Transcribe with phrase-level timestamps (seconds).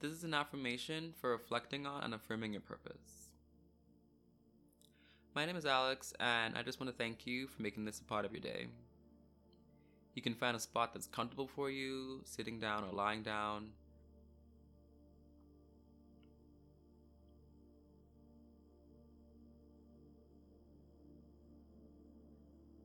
[0.00, 3.28] This is an affirmation for reflecting on and affirming your purpose.
[5.34, 8.04] My name is Alex, and I just want to thank you for making this a
[8.04, 8.68] part of your day.
[10.14, 13.68] You can find a spot that's comfortable for you, sitting down or lying down.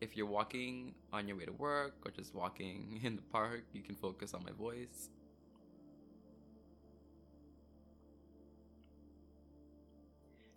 [0.00, 3.82] If you're walking on your way to work or just walking in the park, you
[3.82, 5.10] can focus on my voice.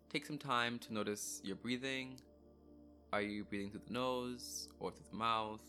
[0.09, 2.21] Take some time to notice your breathing.
[3.11, 5.61] Are you breathing through the nose or through the mouth?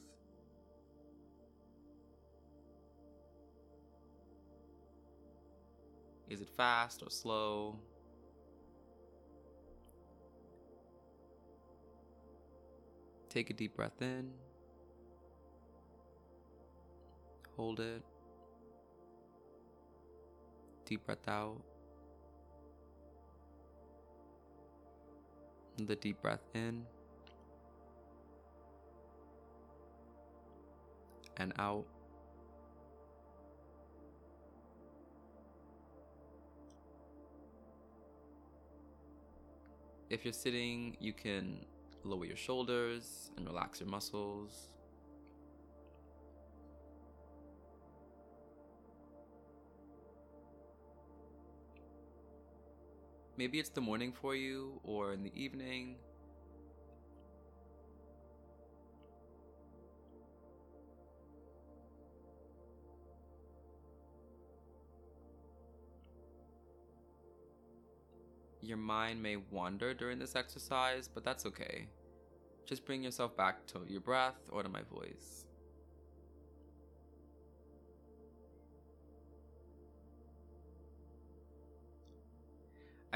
[6.29, 7.79] Is it fast or slow?
[13.29, 14.31] Take a deep breath in.
[17.57, 18.03] Hold it.
[20.85, 21.63] Deep breath out.
[25.79, 26.85] The deep breath in
[31.37, 31.85] and out.
[40.09, 41.67] If you're sitting, you can
[42.05, 44.71] lower your shoulders and relax your muscles.
[53.39, 55.97] Maybe it's the morning for you or in the evening.
[68.63, 71.87] Your mind may wander during this exercise, but that's okay.
[72.65, 75.45] Just bring yourself back to your breath or to my voice.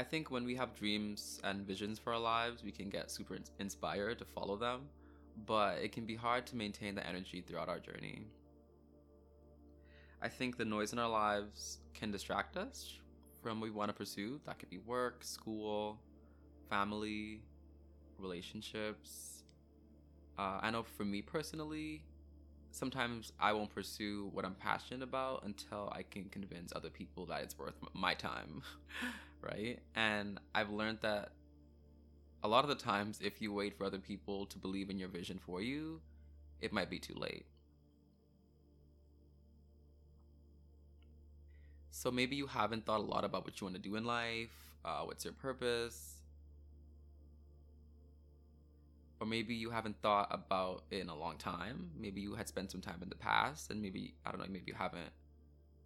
[0.01, 3.37] I think when we have dreams and visions for our lives, we can get super
[3.59, 4.89] inspired to follow them,
[5.45, 8.23] but it can be hard to maintain the energy throughout our journey.
[10.19, 12.97] I think the noise in our lives can distract us
[13.43, 14.41] from what we want to pursue.
[14.47, 15.99] That could be work, school,
[16.67, 17.43] family,
[18.17, 19.43] relationships.
[20.39, 22.01] Uh, I know for me personally,
[22.71, 27.43] sometimes I won't pursue what I'm passionate about until I can convince other people that
[27.43, 28.63] it's worth my time,
[29.41, 29.79] right?
[29.95, 31.31] And I've learned that
[32.43, 35.09] a lot of the times, if you wait for other people to believe in your
[35.09, 36.01] vision for you,
[36.59, 37.45] it might be too late.
[41.91, 44.49] So maybe you haven't thought a lot about what you want to do in life,
[44.83, 46.15] uh, what's your purpose,
[49.19, 51.91] or maybe you haven't thought about it in a long time.
[51.95, 54.65] Maybe you had spent some time in the past, and maybe I don't know, maybe
[54.65, 55.11] you haven't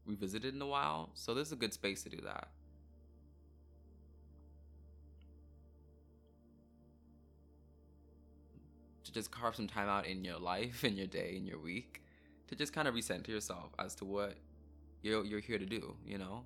[0.06, 1.10] revisited in a while.
[1.16, 2.48] So this is a good space to do that.
[9.06, 12.02] To just carve some time out in your life, in your day, in your week,
[12.48, 14.36] to just kind of recenter yourself as to what
[15.02, 15.96] you're you're here to do.
[16.06, 16.44] You know,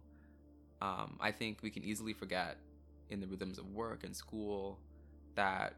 [0.82, 2.58] um, I think we can easily forget
[3.10, 4.80] in the rhythms of work and school
[5.36, 5.74] that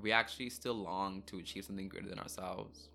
[0.00, 2.88] we actually still long to achieve something greater than ourselves.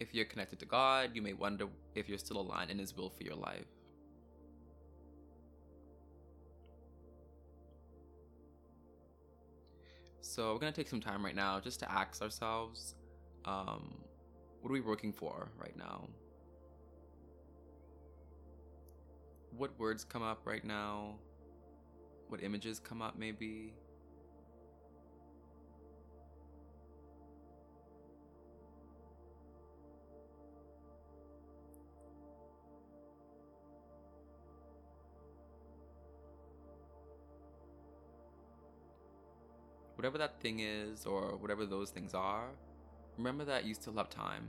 [0.00, 3.10] If you're connected to God, you may wonder if you're still aligned in His will
[3.10, 3.66] for your life.
[10.30, 12.94] So we're gonna take some time right now just to ask ourselves,
[13.44, 13.96] um,
[14.60, 16.08] what are we working for right now?
[19.56, 21.16] What words come up right now?
[22.28, 23.74] What images come up maybe?
[40.00, 42.46] Whatever that thing is or whatever those things are,
[43.18, 44.48] remember that you still have time.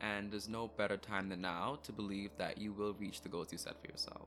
[0.00, 3.52] And there's no better time than now to believe that you will reach the goals
[3.52, 4.26] you set for yourself.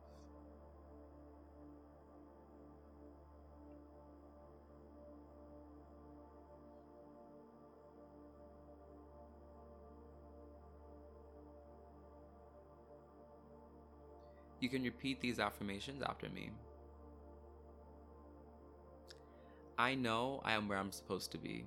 [14.61, 16.51] You can repeat these affirmations after me.
[19.79, 21.63] I know I am where I'm supposed to be.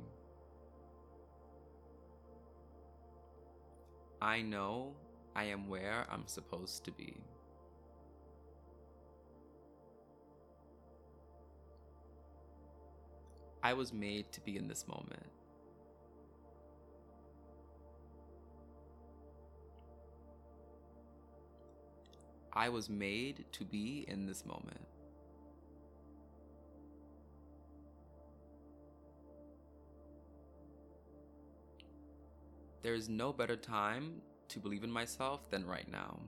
[4.21, 4.93] I know
[5.35, 7.17] I am where I'm supposed to be.
[13.63, 15.31] I was made to be in this moment.
[22.53, 24.87] I was made to be in this moment.
[32.83, 36.19] There is no better time to believe in myself than right now.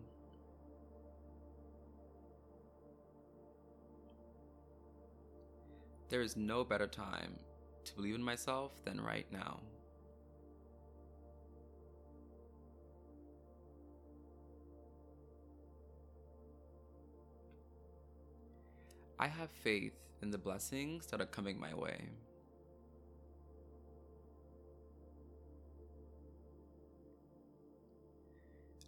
[6.09, 7.35] There is no better time
[7.85, 9.59] to believe in myself than right now.
[19.19, 22.11] I have faith in the blessings that are coming my way.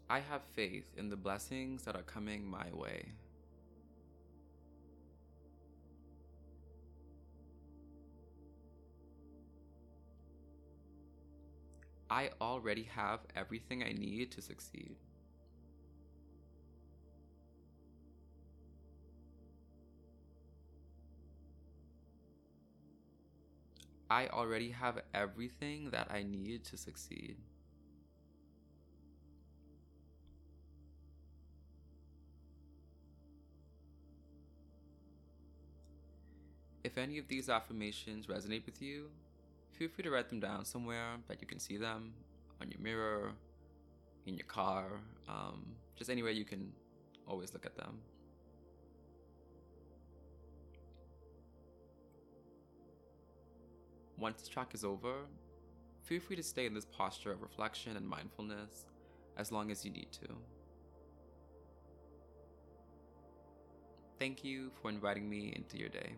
[0.08, 3.06] I have faith in the blessings that are coming my way.
[12.08, 14.94] I already have everything I need to succeed.
[24.09, 27.38] I already have everything that I need to succeed.
[36.87, 39.09] If any of these affirmations resonate with you,
[39.73, 42.12] feel free to write them down somewhere that you can see them
[42.61, 43.33] on your mirror,
[44.25, 44.85] in your car,
[45.29, 45.67] um,
[45.97, 46.73] just anywhere you can
[47.27, 47.99] always look at them.
[54.17, 55.15] Once this track is over,
[56.05, 58.87] feel free to stay in this posture of reflection and mindfulness
[59.37, 60.29] as long as you need to.
[64.21, 66.12] Thank you for inviting me into your day.